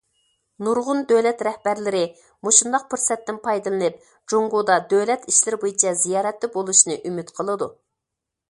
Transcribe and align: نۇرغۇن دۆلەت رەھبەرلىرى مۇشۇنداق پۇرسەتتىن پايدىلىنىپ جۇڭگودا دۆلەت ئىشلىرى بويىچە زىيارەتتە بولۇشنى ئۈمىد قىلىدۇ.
نۇرغۇن 0.67 1.01
دۆلەت 1.11 1.43
رەھبەرلىرى 1.47 2.01
مۇشۇنداق 2.47 2.87
پۇرسەتتىن 2.93 3.37
پايدىلىنىپ 3.45 4.01
جۇڭگودا 4.33 4.81
دۆلەت 4.95 5.31
ئىشلىرى 5.35 5.63
بويىچە 5.65 5.97
زىيارەتتە 6.07 6.51
بولۇشنى 6.57 6.99
ئۈمىد 7.11 7.35
قىلىدۇ. 7.39 7.71